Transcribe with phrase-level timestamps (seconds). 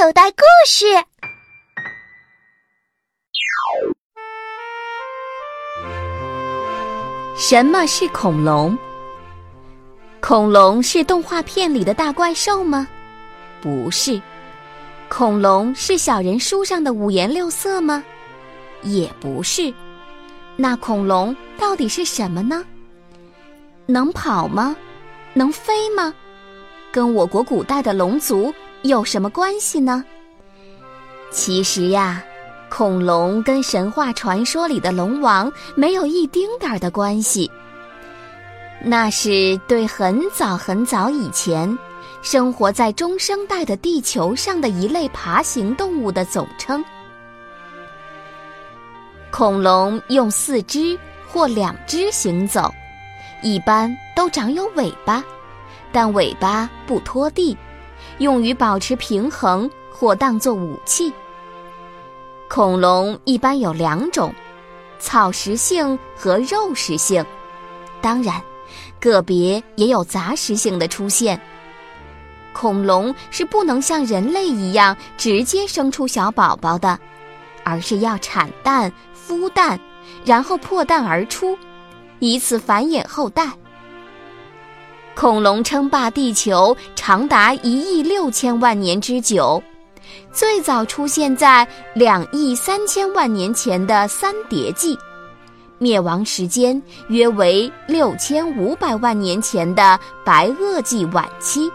[0.00, 0.86] 口袋故事。
[7.36, 8.78] 什么是恐龙？
[10.20, 12.86] 恐龙是动画片里的大怪兽吗？
[13.60, 14.22] 不是。
[15.08, 18.04] 恐龙是小人书上的五颜六色吗？
[18.82, 19.74] 也不是。
[20.54, 22.64] 那恐龙到底是什么呢？
[23.86, 24.76] 能跑吗？
[25.34, 26.14] 能飞吗？
[26.92, 30.04] 跟我国古代的龙族有什么关系呢？
[31.30, 32.22] 其实呀，
[32.70, 37.50] 恐龙跟神话传说里的龙王没有一丁点儿的关系。
[38.82, 41.76] 那是对很早很早以前
[42.22, 46.84] 生活在中生代的地球上的一类爬行动物的总称。
[49.30, 52.72] 恐龙用四肢或两肢行走，
[53.42, 55.22] 一般都长有尾巴。
[55.90, 57.56] 但尾巴不拖地，
[58.18, 61.12] 用于保持平衡或当作武器。
[62.48, 64.34] 恐龙一般有两种：
[64.98, 67.24] 草食性和肉食性。
[68.00, 68.40] 当然，
[69.00, 71.40] 个别也有杂食性的出现。
[72.52, 76.98] 恐龙是不能像人类一样直接生出小宝宝的，
[77.64, 79.78] 而是要产蛋、孵蛋，
[80.24, 81.56] 然后破蛋而出，
[82.18, 83.52] 以此繁衍后代。
[85.18, 89.60] 恐龙称霸地球长达一亿六千万年之久，
[90.30, 94.96] 最早出现在两亿三千万年前的三叠纪，
[95.78, 101.68] 灭亡时间约为六千五百万年前的白垩纪晚期。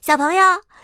[0.00, 0.71] 小朋友。